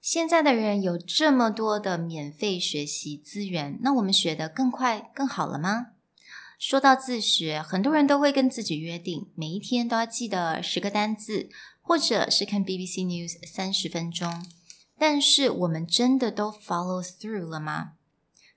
[0.00, 5.88] 现在的人有这么多的免费学习资源，那我们学得更快更好了吗？
[6.58, 11.50] 说到自学，很多人都会跟自己约定，每一天都要记得十个单字，
[11.82, 14.46] 或者是看 BBC News 三十分钟。
[14.98, 17.92] 但是我们真的都 follow through 了吗？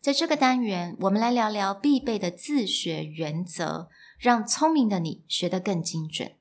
[0.02, 6.34] 在这个单元，我们来聊聊必备的自学原则，让聪明的你学得更精准。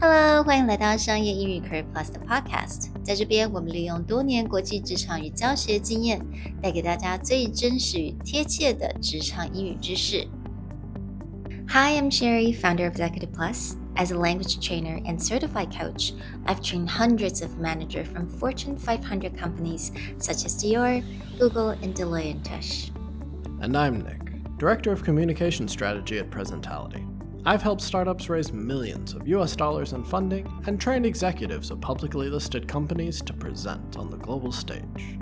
[0.00, 2.88] Hello，欢迎来到商业英语 Career Plus 的 Podcast。
[3.02, 6.20] 在这边，我们利用多年国际职场与教学经验，
[6.60, 10.26] 带给大家最真实与贴切的职场英语知识。
[11.68, 13.76] Hi, I'm Sherry, founder of Executive Plus.
[13.96, 16.12] As a language trainer and certified coach,
[16.46, 21.02] I've trained hundreds of managers from Fortune 500 companies such as Dior,
[21.38, 22.90] Google, and Deloitte & Touche.
[23.60, 27.06] And I'm Nick, Director of Communication Strategy at Presentality.
[27.45, 32.29] I've helped startups raise millions of US dollars in funding and trained executives of publicly
[32.29, 35.17] listed companies to present on the global stage.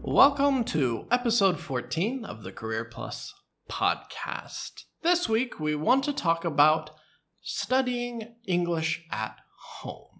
[0.00, 3.34] Welcome to episode 14 of the Career Plus
[3.70, 4.84] podcast.
[5.02, 6.92] This week, we want to talk about
[7.42, 9.36] studying English at
[9.80, 10.13] home.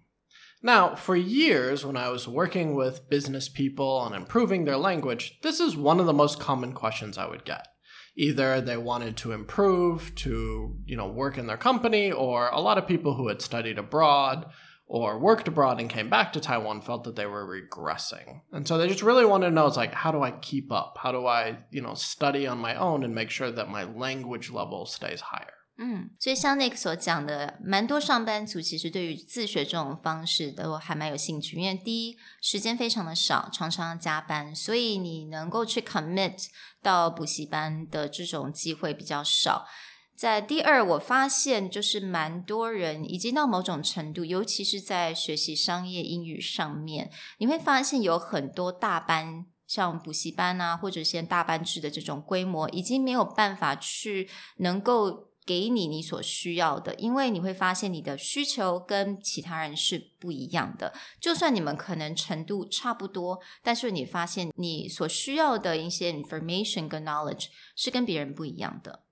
[0.65, 5.59] Now, for years, when I was working with business people on improving their language, this
[5.59, 7.67] is one of the most common questions I would get.
[8.15, 12.79] Either they wanted to improve, to you know, work in their company, or a lot
[12.79, 14.47] of people who had studied abroad
[14.87, 18.41] or worked abroad and came back to Taiwan felt that they were regressing.
[18.51, 20.97] And so they just really wanted to know it's like how do I keep up?
[20.99, 24.49] How do I, you know, study on my own and make sure that my language
[24.49, 25.53] level stays higher?
[25.77, 36.47] 嗯，所以像 Nick 所讲的，蛮多上班族其实对于自学这种方式都还蛮有兴趣，因为第一时间非常的少，常常加班，所以你能够去 commit
[36.81, 39.67] 到补习班的这种机会比较少。
[40.15, 54.29] 在第二，我发现就是蛮多人已经到某种程度，尤其是在学习商业英语上面，你会发现有很多大班，像补习班啊，或者现大班制的这种规模，已经没有办法去
[54.59, 55.34] 能够。
[55.46, 60.92] 给你你所需要的，因为你会发现你的需求跟其他人是不一样的。
[61.20, 69.04] 就算你们可能程度差不多，但是你发现你所需要的一些 information 跟 knowledge 是跟别人不一样的。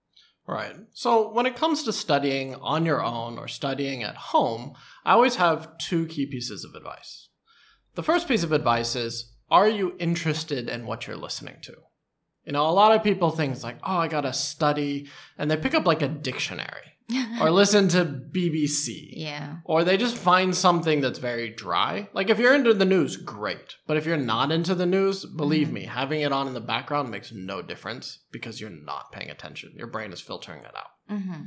[0.44, 0.86] Right.
[0.94, 5.36] So when it comes to studying on your own or studying at home, I always
[5.36, 7.28] have two key pieces of advice.
[7.94, 11.72] The first piece of advice is Are you interested in what you're listening to?
[12.45, 15.57] You know, a lot of people think it's like, oh, I gotta study, and they
[15.57, 16.97] pick up like a dictionary
[17.41, 19.09] or listen to BBC.
[19.11, 19.57] Yeah.
[19.63, 22.09] Or they just find something that's very dry.
[22.13, 23.75] Like if you're into the news, great.
[23.87, 25.75] But if you're not into the news, believe mm-hmm.
[25.75, 29.73] me, having it on in the background makes no difference because you're not paying attention.
[29.75, 31.17] Your brain is filtering it out.
[31.17, 31.43] Mm-hmm.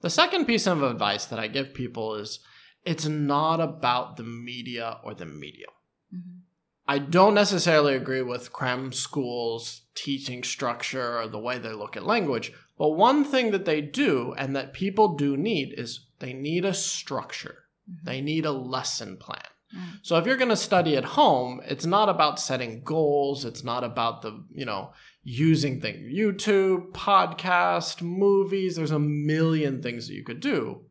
[0.00, 2.40] The second piece of advice that I give people is
[2.84, 5.70] it's not about the media or the medium.
[6.14, 6.38] Mm-hmm.
[6.86, 12.05] I don't necessarily agree with cram schools' teaching structure or the way they look at
[12.05, 16.65] language, but one thing that they do and that people do need is they need
[16.65, 17.65] a structure.
[17.89, 18.05] Mm-hmm.
[18.05, 19.43] They need a lesson plan.
[19.75, 19.99] Mm.
[20.01, 23.83] So if you're going to study at home, it's not about setting goals, it's not
[23.83, 24.93] about the, you know,
[25.23, 30.81] using things, YouTube, podcast, movies, there's a million things that you could do.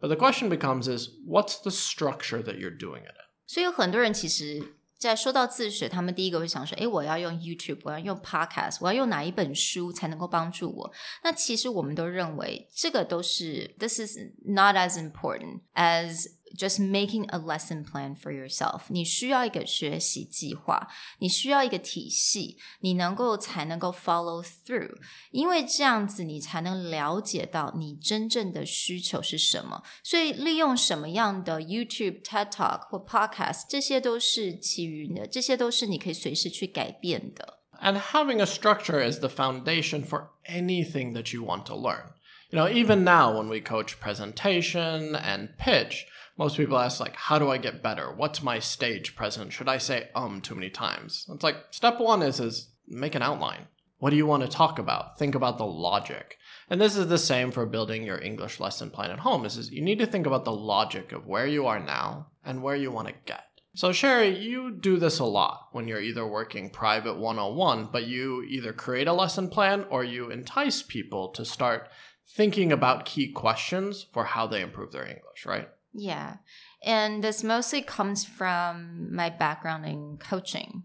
[0.00, 3.24] But the question becomes is what's the structure that you're doing it in?
[3.46, 4.62] 所以有很多人其实
[5.09, 10.91] 在说到自学，他们第一个会想说：“诶，我要用 YouTube，我要用 Podcast，我要用哪一本书才能够帮助我？”
[11.23, 18.82] 那其实我们都认为，这个都是 This is not as important as just making a lesson plan for yourself。
[18.88, 24.96] 你需要一个学习计划，你需要一个体系，你能够才能够 follow through，
[25.30, 29.82] 因为这样子你才能了解到你真正的需求是什么。
[30.02, 37.58] 所以利用什么样的 YouTube、TED Talk 或 Podcast，这些都是其余的，这些都是你可以随时去改变的。
[37.80, 42.14] And having a structure is the foundation for anything that you want to learn.
[42.50, 46.06] You know, even now when we coach presentation and pitch,
[46.37, 48.11] most people ask like how do i get better?
[48.11, 49.53] What's my stage present?
[49.53, 51.25] Should i say um too many times?
[51.29, 53.67] It's like step one is is make an outline.
[53.99, 55.17] What do you want to talk about?
[55.17, 56.37] Think about the logic.
[56.69, 59.43] And this is the same for building your english lesson plan at home.
[59.43, 62.61] This is you need to think about the logic of where you are now and
[62.61, 63.45] where you want to get.
[63.75, 68.43] So sherry you do this a lot when you're either working private 101 but you
[68.43, 71.89] either create a lesson plan or you entice people to start
[72.27, 76.37] thinking about key questions for how they improve their english right yeah.
[76.83, 80.83] And this mostly comes from my background in coaching.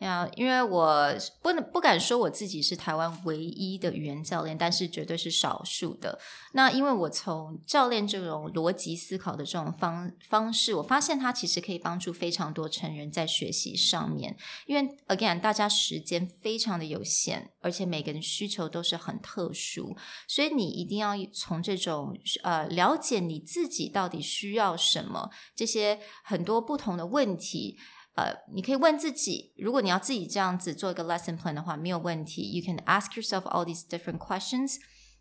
[0.00, 1.08] 呀，因为我
[1.40, 6.18] 不能不敢说我自己是台湾唯一的语言教练，但是绝对是少数的。
[6.52, 14.36] 那因为我从教练这种逻辑思考的这种方方式，我发现它其实可以帮助非常多成人在学习上面。
[14.66, 19.96] 因为 again，大家时间非常的有限，而且每个人需求都是很特殊，
[20.28, 27.78] 所以你一定要从这种呃了解你自己到底需要什么，这些很多不同的问题。
[28.15, 32.51] 呃，你可以问自己，如果你要自己这样子做一个 lesson plan 的话，没有问题。
[32.51, 34.75] You can ask yourself all these different questions，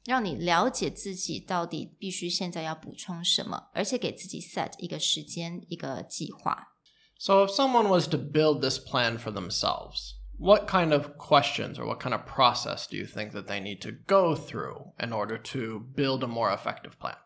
[0.05, 6.75] 让你了解自己到底必须现在要补充什么，而且给自己 set 一个时间、一个计划。
[7.19, 12.01] So if someone was to build this plan for themselves, what kind of questions or what
[12.01, 15.81] kind of process do you think that they need to go through in order to
[15.95, 17.17] build a more effective plan?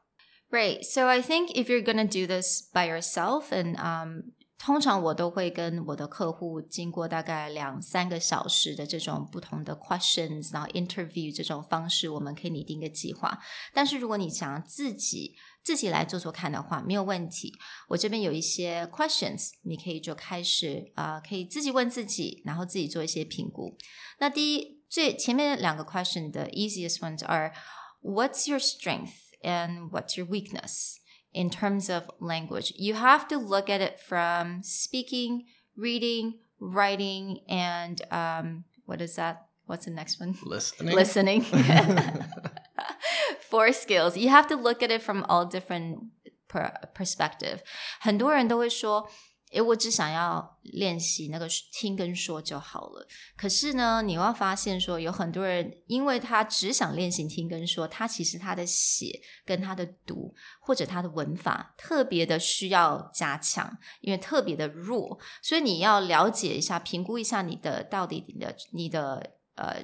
[0.50, 0.84] Right.
[0.84, 10.67] So I think if you're going to do this by yourself and um, 通常我都会跟我的客户经过大概两三个小时的这种不同的 questions，然后
[10.69, 13.39] interview 这种方式，我们可以拟定一个计划。
[13.73, 17.57] 但是如果你想要自己自己来做做看的话，没有问题。
[17.87, 23.77] 我这边有一些 questions，你可以就开始啊、可以自己问自己，然后自己做一些评估。
[24.19, 27.53] 那第一最前面两个 question 的 easiest ones are
[28.01, 30.95] What's your strength and what's your weakness?
[31.32, 32.72] in terms of language.
[32.76, 35.46] You have to look at it from speaking,
[35.76, 39.46] reading, writing, and um, what is that?
[39.66, 40.36] What's the next one?
[40.44, 40.94] Listening.
[40.94, 41.44] Listening.
[43.40, 44.16] Four skills.
[44.16, 46.10] You have to look at it from all different
[46.48, 47.62] per perspective.
[48.00, 49.08] 很多人都会说。
[49.51, 53.07] 诶，我只想要练习那个听跟说就好了。
[53.35, 65.17] 可是呢，你会发现说，有很多人因为他只想练习听跟说，他其实他的写跟他的读或者他的文法特别的需要加强，因为特别的弱。
[65.41, 69.81] 所以你要了解一下，评估一下你的到底你的你的呃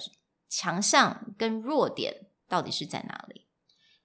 [0.48, 3.48] 强项跟弱点到底是在哪里。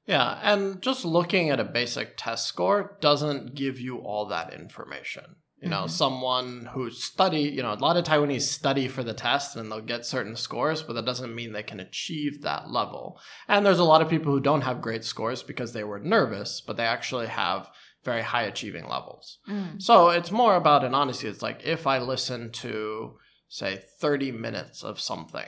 [0.07, 5.37] Yeah, and just looking at a basic test score doesn't give you all that information.
[5.63, 5.89] You know, mm-hmm.
[5.89, 9.83] someone who study, you know, a lot of Taiwanese study for the test and they'll
[9.83, 13.21] get certain scores, but that doesn't mean they can achieve that level.
[13.47, 16.63] And there's a lot of people who don't have great scores because they were nervous,
[16.63, 17.71] but they actually have
[18.05, 19.39] very high achieving levels.
[19.47, 19.83] Mm.
[19.83, 21.29] So it's more about an honesty.
[21.29, 23.17] It's like if I listen to,
[23.49, 25.47] say, 30 minutes of something,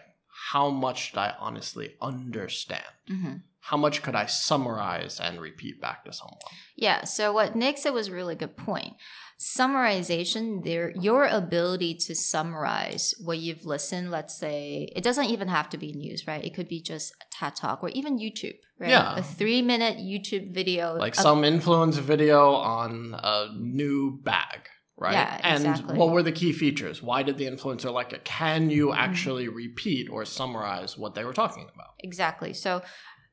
[0.50, 2.84] how much did I honestly understand?
[3.10, 6.36] Mm-hmm how much could I summarize and repeat back to someone?
[6.74, 8.94] Yeah, so what Nick said was a really good point
[9.42, 15.68] summarization there your ability to summarize what you've listened let's say it doesn't even have
[15.68, 19.16] to be news right it could be just TED talk or even youtube right yeah
[19.16, 25.14] a three minute youtube video like of- some influence video on a new bag right?
[25.14, 25.90] Yeah, exactly.
[25.90, 27.02] And what were the key features?
[27.02, 28.24] Why did the influencer like it?
[28.24, 29.00] Can you mm-hmm.
[29.00, 31.94] actually repeat or summarize what they were talking about?
[31.98, 32.52] Exactly.
[32.52, 32.82] So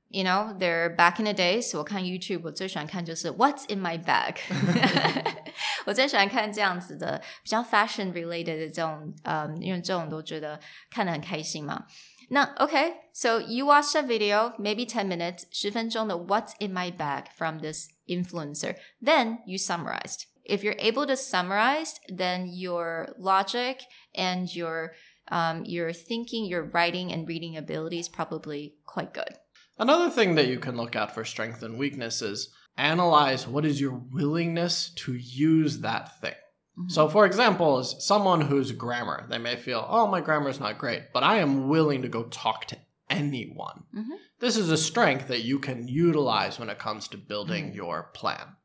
[0.09, 1.77] you know, they're back in the days.
[1.77, 4.37] 我看 YouTube，我最喜欢看就是 What's in my bag
[5.87, 10.59] 我最喜欢看这样子的比较 fashion related 的这种，呃，因为这种都觉得
[10.91, 11.87] 看得很开心嘛。
[12.31, 18.77] 那 OK，so you watched a video, maybe ten minutes，十分钟的 What's in my bag from this influencer.
[19.03, 20.25] Then you summarized.
[20.47, 23.81] If you're able to summarize, then your logic
[24.15, 24.93] and your
[25.31, 29.39] um, your thinking, your writing and reading ability is probably quite good.
[29.80, 33.80] Another thing that you can look at for strength and weakness is analyze what is
[33.80, 36.34] your willingness to use that thing.
[36.78, 36.90] Mm-hmm.
[36.90, 40.78] So, for example, as someone who's grammar, they may feel, oh, my grammar is not
[40.78, 42.78] great, but I am willing to go talk to
[43.10, 43.84] anyone.
[43.96, 44.16] Mm-hmm.
[44.40, 47.76] This is a strength that you can utilize when it comes to building mm-hmm.
[47.76, 48.56] your plan.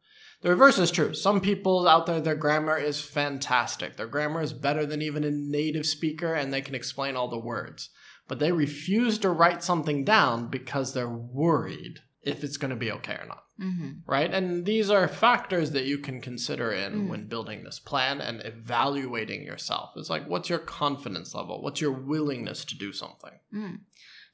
[0.43, 1.15] The reverse is true.
[1.15, 3.97] Some people out there, their grammar is fantastic.
[3.97, 7.39] Their grammar is better than even a native speaker, and they can explain all the
[7.39, 7.89] words
[8.29, 12.91] but they refuse to write something down because they're worried if it's going to be
[12.91, 13.45] okay or not.
[13.61, 13.91] Mm-hmm.
[14.07, 14.33] Right?
[14.33, 17.09] And these are factors that you can consider in mm.
[17.09, 19.91] when building this plan and evaluating yourself.
[19.97, 21.63] It's like, what's your confidence level?
[21.63, 23.31] What's your willingness to do something?
[23.55, 23.81] Mm.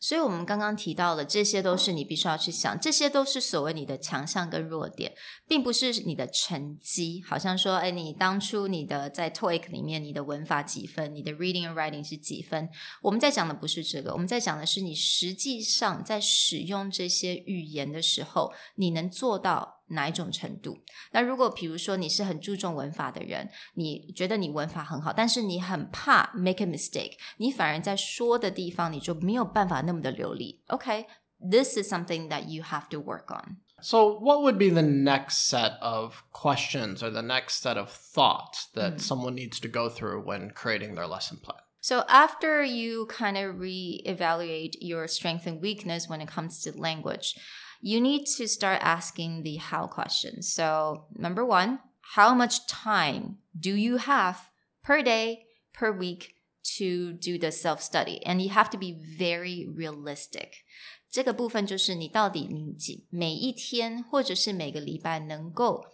[0.00, 5.12] 所以，我们刚刚提到了，这些都是你必须要去想，这些都是所谓你的强项跟弱点，
[5.46, 7.22] 并不是你的成绩。
[7.28, 12.70] 好像说，哎，你当初你的在 TOEIC 里面，你的文法几分，你的 reading and writing 是几分？
[13.02, 19.79] 我们在讲的不是这个，我们在讲的是你实际上在使用这些语言的时候，你能做到。
[19.89, 20.77] 哪一种程度？
[21.11, 30.63] 那如果比如说你是很注重文法的人，你觉得你文法很好，但是你很怕 make a mistake，你反而在说的地方你就没有办法那么的流利。
[30.67, 33.57] OK，this、okay, is something that you have to work on.
[33.81, 38.69] So, what would be the next set of questions or the next set of thoughts
[38.73, 38.99] that mm.
[38.99, 41.59] someone needs to go through when creating their lesson plan?
[41.81, 47.35] So after you kind of reevaluate your strength and weakness when it comes to language,
[47.81, 50.53] you need to start asking the how questions.
[50.53, 51.79] So number one,
[52.15, 54.51] how much time do you have
[54.83, 56.35] per day, per week
[56.77, 58.19] to do the self study?
[58.25, 60.63] And you have to be very realistic.
[61.09, 65.85] 这个部分就是你到底你几每一天或者是每个礼拜能够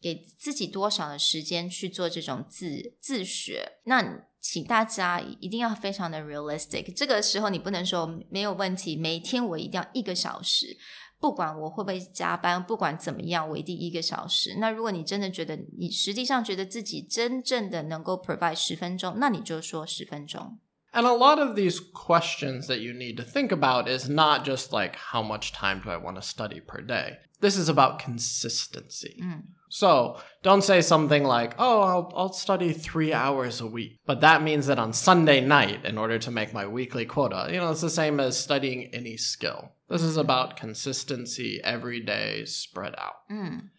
[0.00, 3.72] 给自己多少的时间去做这种自自学？
[3.84, 6.94] 那请大家一定要非常的 realistic。
[6.96, 10.78] 这个时候你不能说没有问题，每天我一定要一个小时，
[11.24, 14.56] 不管我会不会加班，不管怎么样，我一定一个小时。
[14.58, 20.58] 那如果你真的觉得你实际上觉得自己真正的能够 provide 十分钟，那你就说十分钟。
[20.92, 24.96] And a lot of these questions that you need to think about is not just like
[25.12, 27.18] how much time do I want to study per day.
[27.40, 29.22] This is about consistency.
[29.22, 29.42] Mm.
[29.68, 34.00] So don't say something like, oh, I'll, I'll study three hours a week.
[34.04, 37.60] But that means that on Sunday night, in order to make my weekly quota, you
[37.60, 39.70] know, it's the same as studying any skill.
[39.88, 43.26] This is about consistency every day spread out.
[43.30, 43.70] Mm.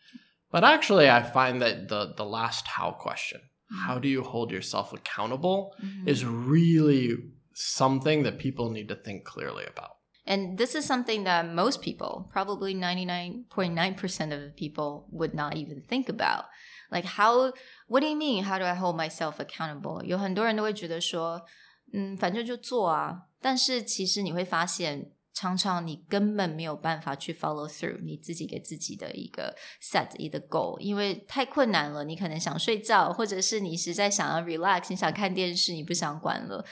[0.51, 3.41] But actually, I find that the, the last how question,
[3.85, 6.07] how do you hold yourself accountable, Mhm.
[6.07, 7.15] is really
[7.53, 9.91] something that people need to think clearly about.
[10.25, 15.81] And this is something that most people, probably 99.9% of the people, would not even
[15.81, 16.45] think about.
[16.91, 17.53] Like, how,
[17.87, 18.43] what do you mean?
[18.43, 20.03] How do I hold myself accountable?
[20.03, 21.41] 有很多人都会觉得说，
[21.93, 23.23] 嗯，反正就做啊。
[23.41, 32.03] 但是其实你会发现， 常常你根本没有办法去 follow through 你自己给自己的一个 set 一个 goal，因为太困难了。
[32.03, 36.65] 你可能想睡觉，或者是你实在想要 relax，你想看电视，你不想管了。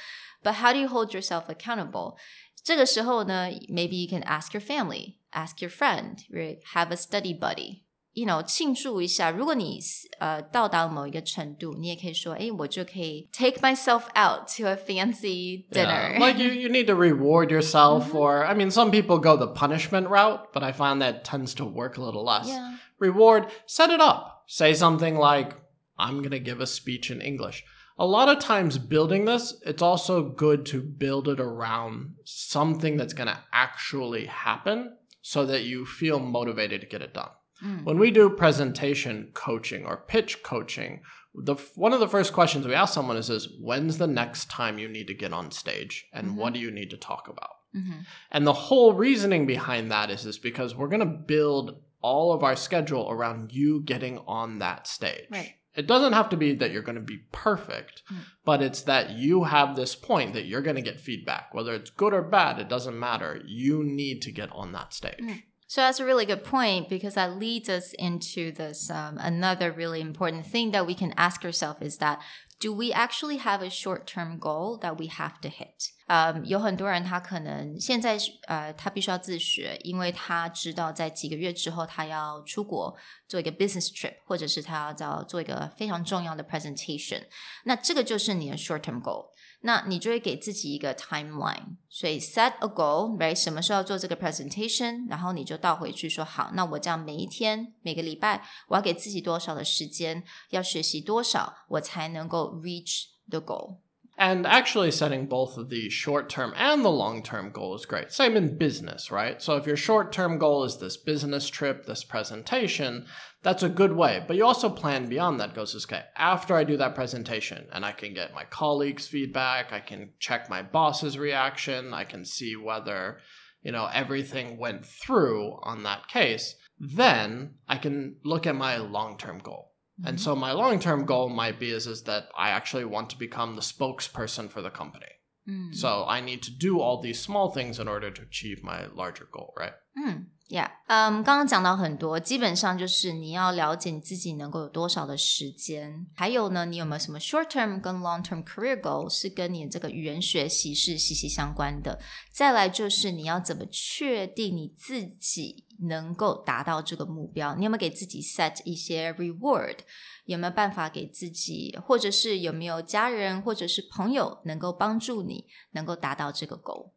[0.44, 2.18] But how do you hold yourself accountable?
[2.64, 6.62] 这个时候呢，maybe you can ask your family, ask your friend, right?
[6.74, 7.83] Have a study buddy.
[8.14, 9.30] You know，庆祝一下。
[9.30, 9.80] 如果你
[10.20, 16.16] 呃到达某一个程度，你也可以说，哎，我就可以 take myself out to a fancy dinner.
[16.16, 19.48] Yeah, Like you, you need to reward yourself, or I mean, some people go the
[19.48, 22.48] punishment route, but I find that tends to work a little less.
[22.48, 22.78] Yeah.
[23.00, 24.44] Reward, set it up.
[24.48, 25.56] Say something like,
[25.98, 27.64] I'm going to give a speech in English.
[27.98, 33.14] A lot of times, building this, it's also good to build it around something that's
[33.14, 37.30] going to actually happen so that you feel motivated to get it done.
[37.63, 37.85] Mm.
[37.85, 41.03] When we do presentation coaching or pitch coaching,
[41.35, 44.79] the one of the first questions we ask someone is, is when's the next time
[44.79, 46.35] you need to get on stage and Mhm.
[46.37, 47.51] what do you need to talk about?
[47.75, 48.05] Mhm.
[48.31, 52.43] And the whole reasoning behind that is is because we're going to build all of
[52.45, 55.27] our schedule around you getting on that stage.
[55.31, 55.55] Right.
[55.75, 58.19] It doesn't have to be that you're going to be perfect, Mm.
[58.45, 61.53] but it's that you have this point that you're going to get feedback.
[61.53, 63.43] Whether it's good or bad, it doesn't matter.
[63.45, 65.19] You need to get on that stage.
[65.21, 65.43] Mm.
[65.67, 70.01] So that's a really good point because that leads us into this um, another really
[70.01, 72.21] important thing that we can ask ourselves is that
[72.61, 75.91] do we actually have a short term goal that we have to hit？
[76.07, 82.97] 呃、有很多人他可能现在呃他必须要自学，因为他知道在几个月之后他要出国
[83.27, 87.25] 做一个 business trip，或者是他要做一个非常重要的 presentation。
[87.65, 89.33] 那这个就是你的 short term goal。
[89.67, 93.35] 那你就会给自己一个 timeline，所以 set a goal，right？
[93.35, 103.79] 什么时候要做这个 presentation，然后你就倒回去说好，那我这样每一天、每个礼拜，我要给自己多少的时间，要学习多少，我才能够 reach the goal。
[104.17, 108.13] And actually, setting both of the short term and the long term goal is great.
[108.13, 109.43] Same in business, right?
[109.43, 113.07] So, if your short term goal is this business trip, this presentation,
[113.43, 114.25] that's a good way.
[114.27, 115.53] But you also plan beyond that.
[115.55, 119.81] Goes, okay, after I do that presentation and I can get my colleagues' feedback, I
[119.81, 123.19] can check my boss's reaction, I can see whether,
[123.63, 129.19] you know, everything went through on that case, then I can look at my long
[129.19, 129.74] term goal.
[129.99, 130.25] And mm-hmm.
[130.25, 133.55] so my long term goal might be is, is that I actually want to become
[133.55, 135.07] the spokesperson for the company.
[135.47, 138.87] 嗯 So I need to do all these small things in order to achieve my
[138.87, 139.75] larger goal, right?
[139.97, 152.01] 嗯，Yeah，嗯，刚刚讲到很多，基本上就是你要了解你自己能够有多少的时间，还有呢，你有没有什么 short term 跟 long term career goal 是跟你这个语言学习是息息相关的。
[152.33, 157.55] 再来就是你要怎么确定你自己能够达到这个目标？
[157.55, 159.79] 你有没有给自己 set 一些 reward？
[160.25, 166.94] 有没有办法给自己，或者是有没有家人或者是朋友能够帮助你能够达到这个 goal？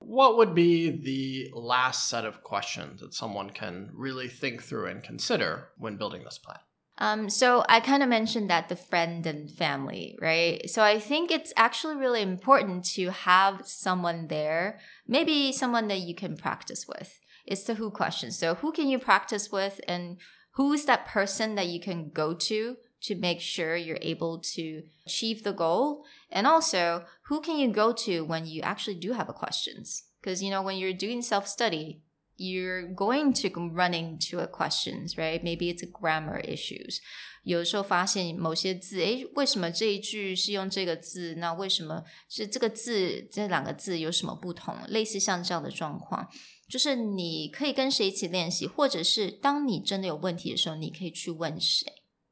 [0.00, 5.02] What would be the last set of questions that someone can really think through and
[5.02, 6.58] consider when building this plan?
[6.98, 10.68] Um, so I kind of mentioned that the friend and family, right?
[10.68, 16.14] So I think it's actually really important to have someone there, maybe someone that you
[16.14, 17.18] can practice with.
[17.46, 18.30] It's the who question.
[18.30, 20.18] So who can you practice with and
[20.52, 24.83] who is that person that you can go to to make sure you're able to
[25.05, 26.03] achieve the goal?
[26.31, 30.03] And also, who can you go to when you actually do have a questions?
[30.21, 32.01] Because you know, when you're doing self-study,
[32.37, 35.43] you're going to run into a questions, right?
[35.43, 36.99] Maybe it's a grammar issues.
[37.43, 41.35] 有的时候发现某些字，诶，为什么这一句是用这个字？
[41.35, 43.21] 那为什么是这个字？
[43.31, 44.75] 这两个字有什么不同？
[44.87, 46.27] 类似像这样的状况，
[46.67, 51.85] 就是你可以跟谁一起练习，或者是当你真的有问题的时候，你可以去问谁。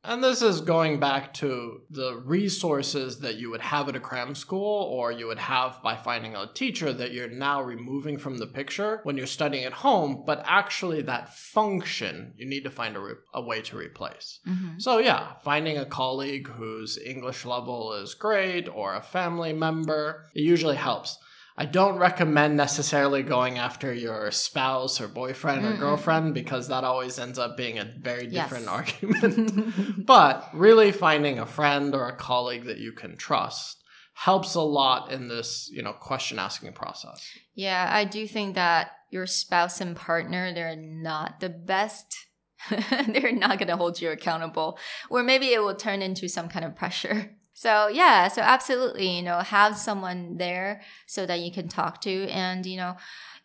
[0.04, 4.34] And this is going back to the resources that you would have at a cram
[4.34, 8.46] school or you would have by finding a teacher that you're now removing from the
[8.46, 13.00] picture when you're studying at home, but actually that function you need to find a,
[13.00, 14.38] re- a way to replace.
[14.46, 14.78] Mm-hmm.
[14.78, 20.42] So, yeah, finding a colleague whose English level is great or a family member, it
[20.42, 21.18] usually helps.
[21.60, 25.80] I don't recommend necessarily going after your spouse or boyfriend or Mm-mm.
[25.80, 28.72] girlfriend because that always ends up being a very different Yes.
[28.72, 30.06] argument.
[30.06, 33.82] but really finding a friend or a colleague that you can trust
[34.14, 37.20] helps a lot in this, you know, question asking process.
[37.54, 42.06] Yeah, I do think that your spouse and partner, they're not the best.
[43.08, 44.78] they're not going to hold you accountable.
[45.10, 47.36] Or maybe it will turn into some kind of pressure.
[47.57, 52.27] So, yeah, so absolutely, you know, have someone there so that you can talk to.
[52.29, 52.95] And, you know,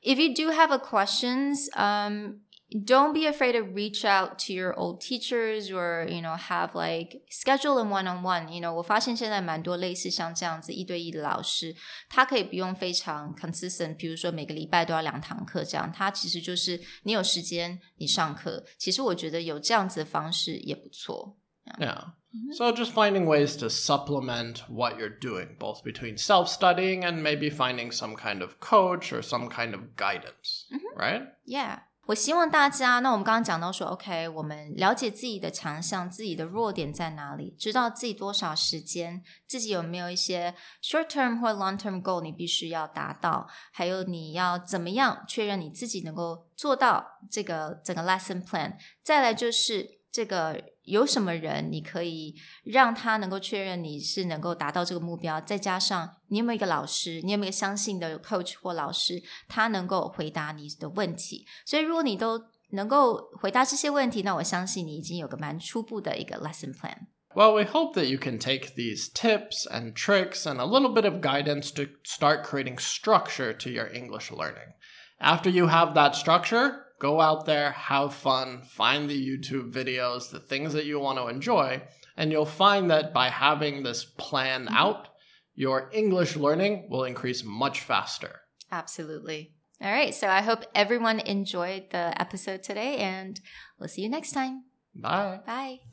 [0.03, 2.41] if you do have a questions, um,
[2.85, 7.23] don't be afraid to reach out to your old teachers or you know have like
[7.31, 11.75] schedule a one on one you know 我发现现在蛮多类似像这样子一对一的老师，
[12.11, 21.39] 他可以不用非常 consistent，比如说每个礼拜都要两堂课这样，他其实就是你有时间你上课，其实我觉得有这样子的方式也不错。
[21.79, 22.13] Yeah.
[22.57, 27.51] So just finding ways to supplement what you're doing, both between self studying and maybe
[27.51, 31.23] finding some kind of coach or some kind of guidance, right?
[31.47, 48.77] Yeah，我希望大家，那我们刚刚讲到说，OK，我们了解自己的强项、自己的弱点在哪里，知道自己多少时间，自己有没有一些 short term 或 long term goal 你必须要达到，还有你要怎么样确认你自己能够做到这个整个 lesson plan。
[49.03, 61.47] 再来就是这个 有什么人你可以让他能够确认你是能够达到这个目标，再加上你有没有一个老师，你有没有一个相信的 coach 或老师，他能够回答你的问题。
[61.67, 62.41] 所以如果你都
[62.71, 67.07] 能够回答这些问题，那我相信你已经有个蛮初步的一个 lesson plan。
[67.35, 71.05] Well, we hope that you can take these tips and tricks and a little bit
[71.05, 74.73] of guidance to start creating structure to your English learning.
[75.21, 80.40] After you have that structure, go out there, have fun, find the YouTube videos, the
[80.40, 81.84] things that you want to enjoy,
[82.16, 84.76] and you'll find that by having this plan mm-hmm.
[84.76, 85.10] out,
[85.54, 88.40] your English learning will increase much faster.
[88.72, 89.52] Absolutely.
[89.82, 90.16] All right.
[90.16, 93.40] So I hope everyone enjoyed the episode today, and
[93.78, 94.64] we'll see you next time.
[94.96, 95.42] Bye.
[95.46, 95.93] Bye.